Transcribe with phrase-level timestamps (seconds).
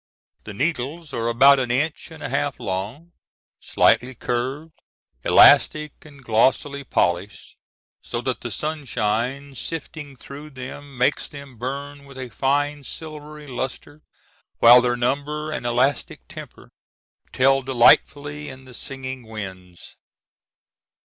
[0.45, 3.11] The needles are about an inch and a half long,
[3.59, 4.73] slightly curved,
[5.23, 7.55] elastic, and glossily polished,
[8.01, 14.01] so that the sunshine sifting through them makes them burn with a fine silvery luster,
[14.57, 16.71] while their number and elastic temper
[17.31, 19.97] tell delightfully in the singing winds.